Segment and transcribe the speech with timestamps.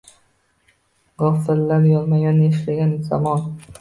[1.23, 3.45] Gʻofillar yonma-yon yashagan zamon.